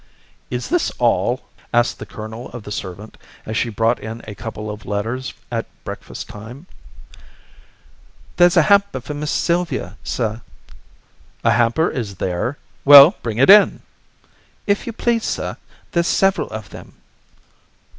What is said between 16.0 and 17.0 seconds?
several of them."